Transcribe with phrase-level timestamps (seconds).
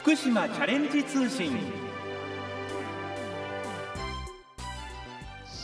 [0.00, 1.58] 福島チャレンジ通信。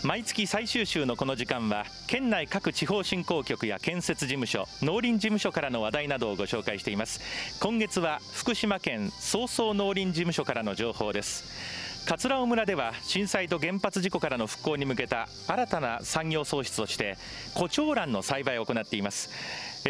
[0.05, 7.23] 毎月最終週のこの時間は県内各地方振興局や建設事務所農林事務所からの話題などをご紹介しています。
[7.61, 11.96] 今月は福島県早々農林事務所からの情報です。
[12.07, 17.19] 桂尾村では震災と原発事故からの復興に向けた新たな産業創出として
[17.55, 19.29] 胡蝶蘭の栽培を行っています。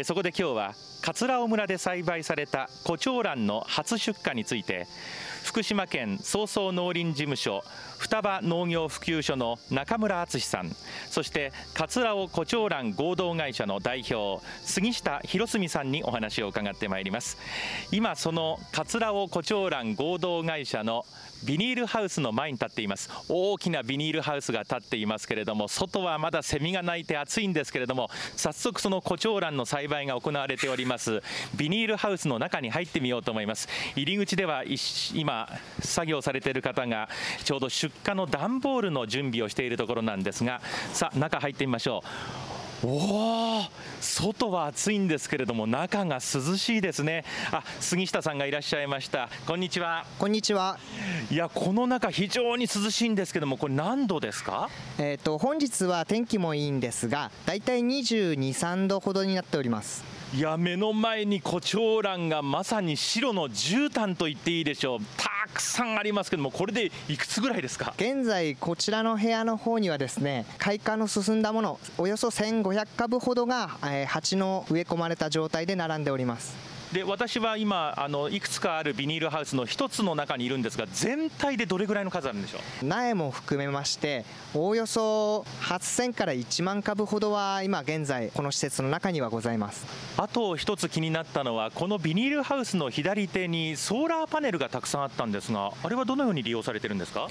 [0.03, 4.87] そこで今日は桂尾村で栽培された胡蝶蘭の初出荷について
[5.43, 7.63] 福島県総総農林事務所
[7.97, 10.71] 双葉農業普及所の中村敦さん
[11.09, 17.37] そして桂尾胡蝶蘭合同会社の代表杉下博澄さんにお話を伺ってまいります。
[17.91, 21.05] 今その桂尾胡蝶蘭合同会社の
[21.43, 23.09] ビニールハウスの前に立っています。
[23.29, 31.21] 大きなビニールハウスが立っていますけれども外はまだセミが鳴いて暑いんですけれども早速その胡蝶蘭の栽培が行われております。
[31.55, 33.67] ビニールハウスの中に入ってみようと思います。
[33.95, 34.63] 入り口では
[35.13, 35.49] 今
[35.81, 37.09] 作業されている方が
[37.43, 40.61] ちょうど出荷の段ボールの準備をしているところなんですが
[40.93, 42.03] さあ中入ってみましょ
[42.53, 42.56] う。
[42.83, 43.63] おお
[43.99, 47.25] 外は暑いんですけれども中が涼しいですね。
[47.51, 49.29] あ杉下さんがいらっしゃいました。
[49.47, 50.05] こんにちは。
[50.19, 50.77] こんにちは。
[51.31, 54.69] いやこの中非常に涼しいんですけどもこれ何度ですか？
[54.99, 64.99] えっ、ー、と本日は天気もいいんですがだいたい22、3度ほどになっておりますいや目の前に胡蝶蘭がまさに白の絨毯と言っていいでしょう。
[65.15, 67.93] たくさんありますけどもこれでいくつぐらいですか？
[67.97, 76.76] 現在こちらの部屋の方にはですね開花の進んだものおよそ1500株ほどが、えー、鉢の植え込まれた状態で並んでおります。
[76.97, 82.85] で私は今あのいくつかあるビニールハウスの一つの中にいるんですが全体でどれぐらいの数あるんでしょう？
[82.87, 84.25] 苗も含めまして
[84.55, 89.85] おおよそ8000から1万株ほどは今現在この施設の中にはございます。
[90.17, 97.27] あと一つ気になったのはこのビニールハウスの左手にソーラーパネルがたくさんあったんですがあれはどのように利用されてるんですか？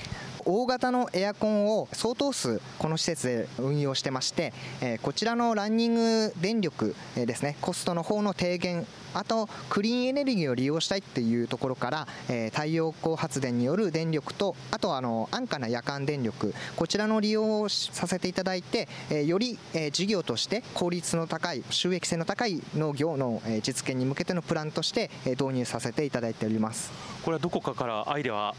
[0.46, 26.92] 大型のエアコンを相当数この施設で運用してまして、えこちらのランニング電力ですねコストの方の低減あとクリーンエネルギーを利用したいっていうところから、え太陽光発電による電力とあとあの安価な夜間電力こちらの利用をさせていただいて、えより、え事業として効率の高い収益性の高い農業の、え実現に向けてのプランとして、え導入させていただいております。
[27.24, 28.54] これはどこかからアイデアは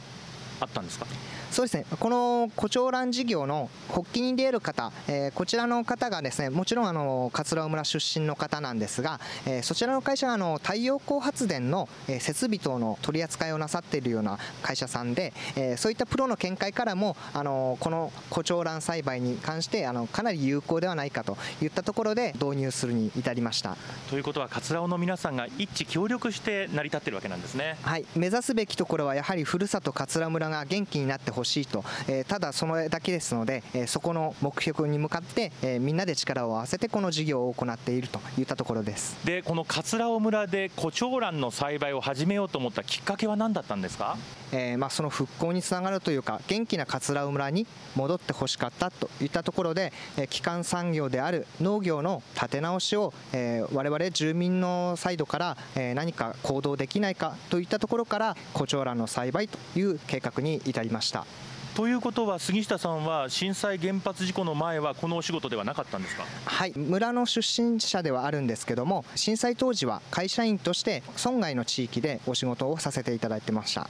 [0.59, 1.05] あったんですか？
[1.51, 1.85] そうですね。
[1.99, 23.77] この胡蝶蘭事業の発起人である方、えー、こちらの方がですねもちろんあの桂尾村出身の方なんですが、えー、そちらの会社があの太陽光発電の、え設備等の取り扱いをなさっているような会社さんで、えー、そういったプロの見解からもあのこの胡蝶蘭栽培に関してあのかなり有効ではないかといったところで導入するに至りました。
[24.09, 27.77] ということは桂尾の皆さんが一致協力して成り立っているわけなんですね。
[27.81, 28.05] はい。
[28.15, 39.17] 目指すべきところはやはりふるさと桂村が元気になってほしいと、えー、ただそのだけですので、えー、そこの目標に向かって、えー、みんなで力を合わせてこの事業を行っているといったところです。
[39.25, 44.17] でこの桂尾村で胡蝶蘭の栽培を始めようと思ったきっかけは何だったんですか、
[44.51, 61.25] えーまあ、その復興につながるというか元気な桂尾村に戻ってほしかったといったところで、えー、基幹産業である農業の立て直しを、えー、我々住民のサイドから、えー、何か行動できないかといったところから胡蝶蘭の栽培という計画に至りました。
[61.77, 66.23] ということは杉下さんは震災原発事故の前はこのお仕事ではなかったんですか？
[66.43, 66.73] はい。
[66.75, 73.87] 村の出身者ではあるんですけども震災当時は会社員として村外の地域でお仕事をさせていただいてました。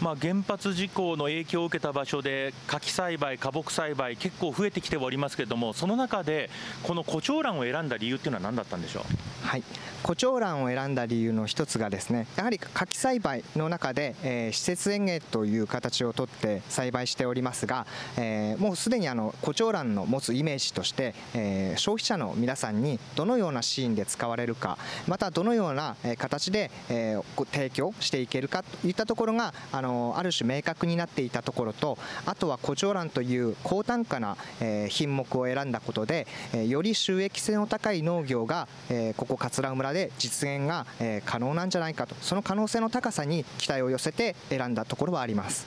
[0.00, 6.50] まあ、原発事故の影響を受けた場所で柿栽培、花木栽培結構増えてきておりますけれどもその中で
[6.84, 9.46] この胡蝶蘭を選んだ理由っていうのは何だったんでしょう？
[9.46, 9.62] はい。
[10.04, 17.84] 胡蝶蘭を選んだ理由の一つがですねやはり柿栽培の中で、えー、施設園芸という形をとって栽培しておりますが、
[18.16, 42.14] えー、もうすでにあの胡蝶蘭の持つイメージとして、えー、消費者の皆さんにどのようなシーンで使われるかまたどのような形で、えー、提供していけるかといったところがあのある種明確になっていたところとあとは胡蝶蘭という高単価な、えー、品目を選んだことで、えー、より収益性の高い農業が、えー、ここ桂村で実現が、え可能なんじゃないかと。
[42.20, 45.66] その可能性の高さに期待を寄せて選んだところはあります。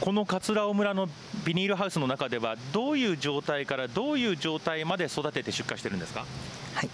[0.00, 1.08] この桂尾村の
[1.44, 6.24] ビニールハウスの中ではどういう状態からどういう状態まで育てて出荷してるんですか？
[6.74, 6.90] はい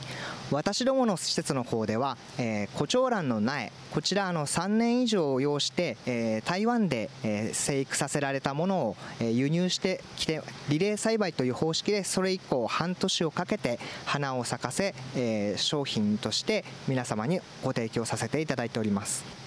[0.50, 19.37] 私どもの施設の方では、えー、胡蝶蘭の苗こちらあの3年以上を要して、えー、台湾で、えー、生育させられたものを、えー、輸入してきてリレー栽培という方式でそれ以降半年をかけて花を咲かせ、えー、商品として皆様にご提供させていただいております。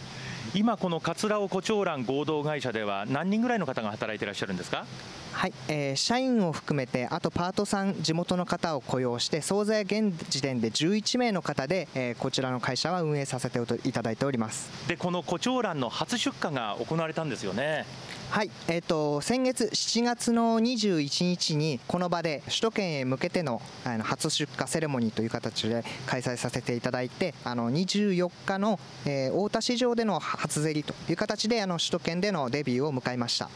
[0.53, 4.85] 今この桂尾胡蝶蘭合同会社では何人ぐらいの方が働いていらっしゃるんですか？
[5.31, 14.69] はい、えー、社員を含めてあとパートさん地元の方を雇用して総勢現時点で11名の方で、えー、こちらの会社は運営させていただいております。
[14.89, 17.85] でこの胡蝶蘭の初出荷が行われたんですよね？
[18.29, 33.47] はい、えーと、先月7月の21日にこの場で首都圏へ向けてのあの初出荷セレモニーという形で開催させていただいてあの24日の、えー、大田市場での初競りという形であの首都圏でのデビューを迎えました。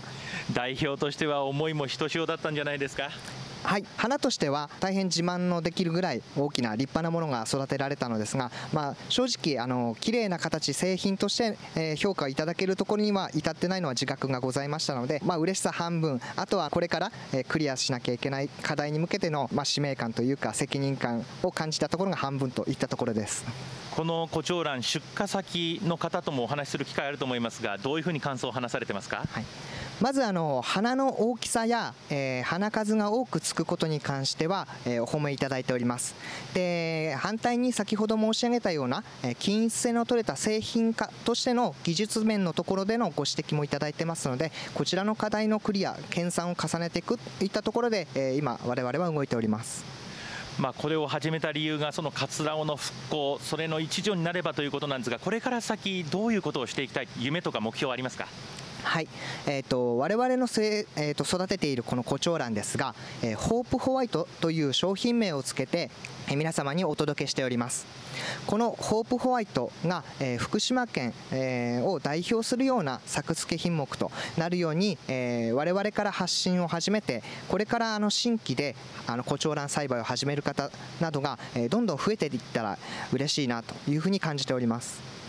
[0.53, 3.09] 代表としては思いもひとしおだったんじゃないですか？
[3.65, 23.45] はい、花としては大変自慢のできるぐらい大きな立派なものが育てられたのですが、まあ、正直あの綺麗な形製品として、えー、評価をいただけるところには至ってないのは自覚がございましたので、まあ嬉しさ半分あとはこれから、えー、クリアしなきゃいけない課題に向けての、まあ、使命感というか責任感を感じたところが半分といったところです。
[23.95, 29.45] この胡蝶蘭出荷先の方ともお話しする機会あると思いますがどういうふうに感想を話されてますか、はい
[30.01, 36.15] まずあの花の大きさや、えー、花数が多くつくことに関しては、えー、お褒めいただいております。
[36.53, 49.85] で反対に先ほど申し上げたような、えー、均一性の取れた製品化としての技術面のところでのご指摘もいただいてますのでこちらの課題のクリア研鑽を重ねていくといったところで、えー、今我々は動いております。
[50.59, 58.27] まあ、これを始めた理由がその桂尾の復興それの一助になればということなんですがこれから先どういうことをしていきたい夢とか目標はありますか？
[58.85, 59.07] はい、
[59.47, 62.93] えーと、我々のせ、えーと、育てているこの胡蝶蘭ですが、
[63.23, 65.89] えー、ホープホワイトという商品名をつけて、
[66.27, 67.87] えー、皆様にお届けしております。
[68.45, 78.75] このホープホワイトが、えー、福島県、え、を代表するような作付け品目となるように、え、我々から発信を始めてこれからあの新規で
[79.07, 80.69] あの胡蝶蘭栽培を始める方
[81.01, 82.77] などが、え、どんどん増えていったら
[83.11, 85.24] 嬉しいなというふうに感じております。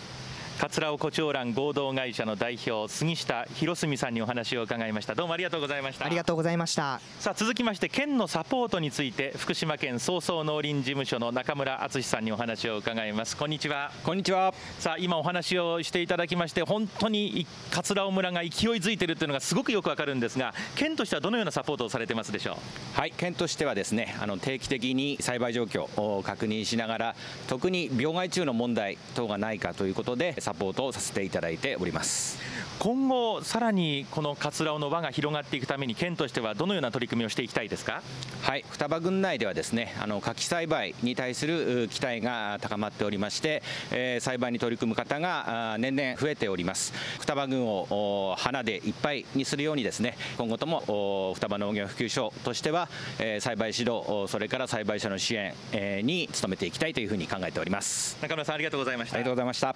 [0.58, 5.14] 桂尾胡蝶蘭合同会社の代表杉下博澄さんにお話を伺いました。
[5.14, 6.06] どうもありがとうございました。
[6.06, 6.98] ありがとうございました。
[7.20, 13.36] さあ続きまして県のサポートについて福島県総総農林事務所の中村敦さんにお話を伺います。
[13.36, 13.92] こんにちは。
[14.02, 14.54] こんにちは。
[14.78, 22.98] さあ今お話をしていただきまして本当に桂尾村が勢いづいているというのがすごくよくわかるんですが県としてはどのようなサポートをされてますでしょう？
[22.98, 27.16] はい県としてはですねあの定期的に栽培状況を確認しながら
[27.46, 32.38] 特に病害虫の問題等がないかということでサポートをさせていただいております。
[32.78, 38.02] 今後さらにこの桂尾の輪が広がっていくために県としてはどのような取り組みをしていきたいですか？
[38.42, 46.92] はい双葉郡内ではですねあの柿栽培に対する期待が高まっておりまして、えー、栽培に取り組む方が年々増えております。
[47.18, 52.88] 双葉郡を花でいっぱいにするようにですね今後とも双葉農業普及所としては、
[53.18, 58.18] えー、栽培指導それから栽培者の支援、えー、に努めていきたいというふうに考えております。
[58.20, 59.16] 中村さんありがとうございました。
[59.16, 59.74] ありがとうございました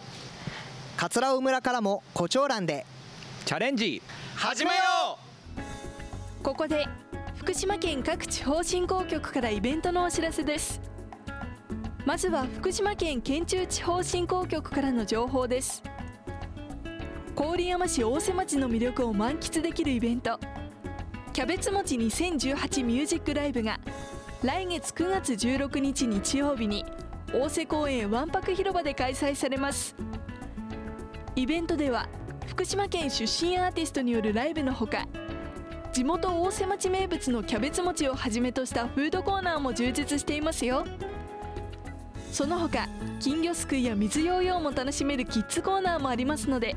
[1.01, 2.85] 桂尾村からも胡蝶蘭で。
[3.47, 4.03] チャレンジ。
[4.37, 4.77] 始めよ
[6.39, 6.43] う。
[6.45, 6.87] ここで
[7.37, 10.79] 福島県各地方振興局からイベントのお知らせです。
[12.05, 15.83] まずは福島県県中地方振興局からの情報です。
[17.35, 20.39] 郡山市大瀬町の魅力を満喫できるイベント。
[21.33, 23.81] キャベツ餅2018ミュージックライブが
[24.43, 26.85] 来月9月16日日曜日に
[27.33, 29.97] 大瀬公園わんぱく広場で開催されます
[31.41, 32.07] イベントでは
[32.47, 35.07] 福島県出身アーティストによるライブのほか
[35.91, 40.85] 地元大瀬町名物のキャベツ餅をはじめとしたフードコーナーも充実していますよ。
[42.31, 42.87] その他
[43.21, 46.77] 金魚すくいや水ヨーヨーも楽しめるキッズコーナーもありますので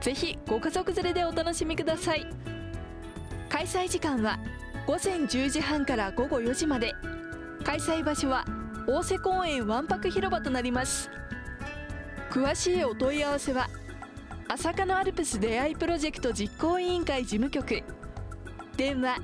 [0.00, 2.26] ぜひご家族連れでお楽しみください。
[3.50, 4.38] 開催時間は
[4.86, 6.94] 午前10時半から午後4時まで。
[7.64, 8.46] 開催場所は
[8.88, 11.10] 大瀬公園わんぱく広場となります。
[12.30, 13.68] 詳しいお問い合わせは
[14.52, 17.84] 朝霞のアルプス出会いプロジェクト実行委員会事務局。
[18.76, 19.18] 電話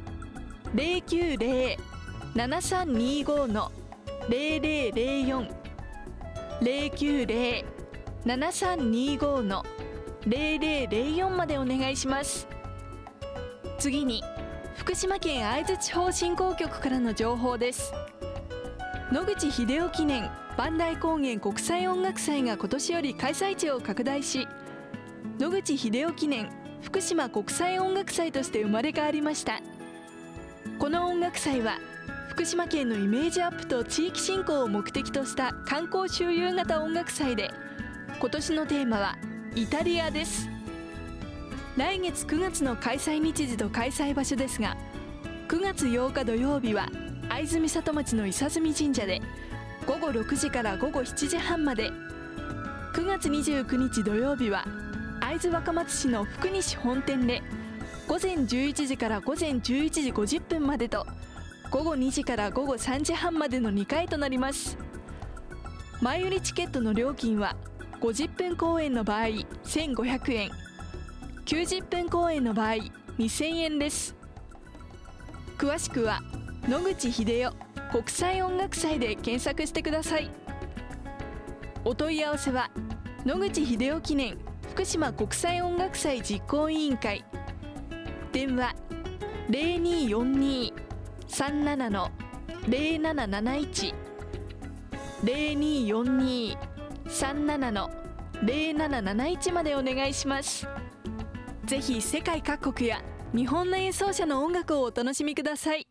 [2.37, 3.73] 090-7325の
[4.29, 5.51] 0004
[8.25, 9.65] 090-7325の
[10.29, 12.47] 0004までお願いします。
[13.81, 14.23] 次に
[14.77, 17.93] 福島県会津地方振興局からの情報です。
[19.11, 24.47] 野口英世記念磐梯高原国際音楽祭が今年より開催地を拡大し
[25.39, 26.49] 野口英世記念
[26.81, 29.61] 福島国際音楽祭として生まれ変わりました。
[30.79, 31.79] この音楽祭は
[32.31, 37.51] 福島県のイメージアップと地域振興を目的とした観光周遊型音楽祭で
[38.19, 39.19] 今年のテーマは
[39.55, 40.49] イタリアです。
[41.77, 44.79] 来月9月の開催日時と開催場所ですが
[45.49, 46.89] 9月8日土曜日は
[47.29, 49.21] 会津美里町の伊佐住神社で
[49.87, 51.91] 午後6時から午後7時半まで。
[52.97, 54.65] 9月29日土曜日は
[55.27, 57.43] 会津若松市の福西本店で
[58.07, 61.05] 午前11時から午前11時50分までと
[61.69, 64.79] 午後2時から午後3時半までの2回となります。
[66.01, 67.57] 前売りチケットの料金は
[68.01, 69.25] 50分公演の場合
[69.65, 70.51] 1500円。
[71.45, 72.75] 90分公演の場合
[73.19, 74.15] 2000円です。
[75.59, 76.23] 詳しくは
[76.69, 77.53] 野口英世
[77.91, 80.31] 国際音楽祭で検索してください。
[81.85, 82.71] お問い合わせは
[83.25, 84.39] 野口英世記念
[84.77, 87.25] 福島国際音楽祭実行委員会。
[88.31, 88.75] 電話
[89.49, 92.11] 0242-37の
[92.69, 93.95] 0771
[95.25, 97.91] 0242-37の
[98.43, 100.69] 0771までお願いします。
[101.65, 103.01] ぜひ世界各国や
[103.35, 105.89] 日本の演奏者の音楽をお楽しみください。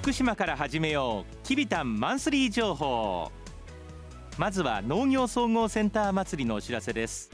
[0.00, 3.30] 福島から始めようきびたんマンスリー情報。
[4.38, 7.30] まずは農業総合センター祭りのお知らせです。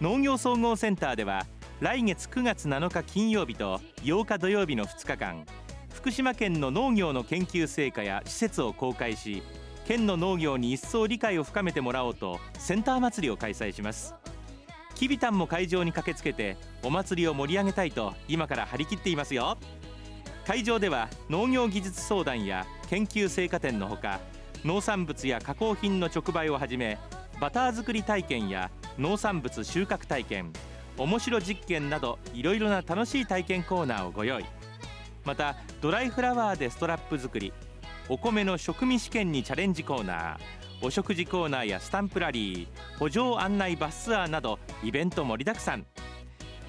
[0.00, 1.44] 農業総合センターでは
[1.80, 5.44] 来月9月7日金曜日と8日土曜日の2日間
[5.92, 9.42] 福島県の農業の研究成果や施設を公開し
[9.86, 14.14] 県の農業に一層理解を深めてもらおうとセンター祭りを開催します。
[14.94, 19.58] きびたんも会場に駆けつけてお祭りを盛り上げたいと今から張り切っていますよ。
[20.46, 24.20] 会場では農業技術相談や研究成果展のほか
[24.64, 26.98] 農産物や加工品の直売をはじめ
[27.40, 30.52] バター作り体験や農産物収穫体験
[30.98, 34.44] 面白実験などいろいろな楽しい体験コーナーをご用意。
[35.24, 37.52] またドライフラワーでストラップ作り
[38.08, 40.38] お米の食味試験にチャレンジコーナー
[40.82, 45.86] お食事コーナーやスタンプラリー補助案内バスツアーなどイベント盛りだくさん。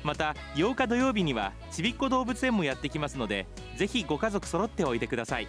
[0.04, 5.48] また8日土曜日にはちびっこ動物園もやってきますのでぜひご家族揃っておいでください。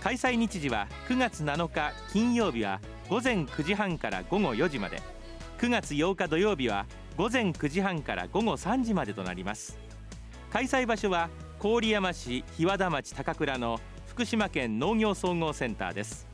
[0.00, 2.80] 開催日時は9月7日金曜日は
[3.10, 5.02] 午前9時半から午後4時まで。
[5.58, 6.86] 9月8日土曜日は
[7.18, 9.78] 午前9時半から午後3時までとなります。
[10.50, 11.28] 開催場所は
[11.60, 16.26] 郡山市日和田町高倉の福島県農業総合センターです。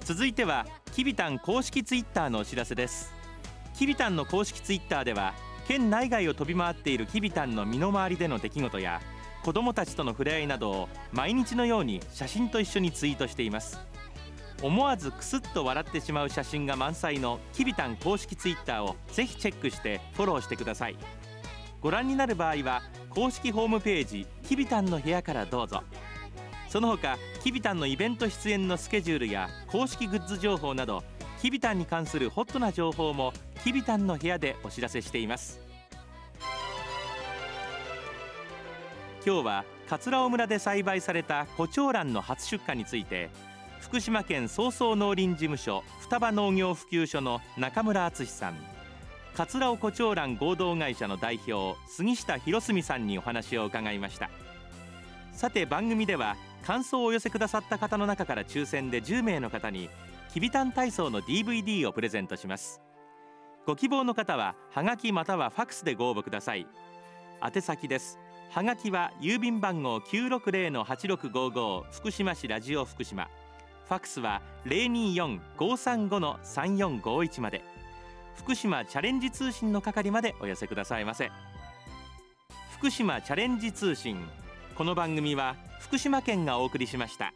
[0.05, 3.15] 続いてはきびたん公式ツイッターのお知らせです。
[3.73, 5.33] きびたんの公式ツイッターでは
[5.67, 9.01] 県内外を飛び回っているきびたんの身の回りでの出来事や
[9.43, 13.81] 子どもたちとの触れ合いなどを毎日のように写真と一緒にツイートしています。
[14.63, 20.99] 思わずクスッと笑ってしまう写真が満載のきびたん公式ツイッターをぜひチェックしてフォローしてください。
[21.81, 25.83] ご覧になる場合は公式ホームページきびたんの部屋からどうぞ。
[26.75, 31.05] その他きびたんのイベント出演のスケジュールや公式グッズ情報など
[31.41, 35.61] きびたんに関するホットな情報もきびたんの部屋でお知らせしています。
[39.25, 43.31] 今日は桂尾村で栽培された胡蝶蘭の初出荷について
[43.79, 48.57] 福島県総総農林事務所双葉農業普及所の中村敦さん。
[49.37, 54.29] 桂尾胡蝶蘭合同会社の代表杉下博澄さんにお話を伺いました。
[55.31, 59.91] さて番組では感想をお寄せくださった方の中から抽選で10名の方に
[60.33, 62.81] きびたん体操の DVD をプレゼントします。
[63.67, 66.67] ご希望の方はハガキまたはファクスでご応募ください。
[67.43, 68.19] 宛先です。
[68.51, 73.29] はがきは郵便番号960-8655福島市ラジオ福島。
[73.87, 77.63] ファクスは024-535-3451まで。
[78.37, 81.31] 福島チャレンジ通信の係までお寄せくださいませ。
[82.79, 84.17] 福島チャレンジ通信。
[84.77, 87.33] この番組は福島県がお送りしました。